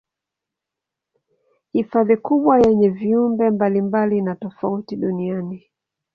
Hifadhi 1.71 2.17
kubwa 2.17 2.59
yenye 2.59 2.89
viumbe 2.89 3.49
mbalimbali 3.49 4.21
na 4.21 4.35
tofauti 4.35 4.95
duniani 4.95 5.69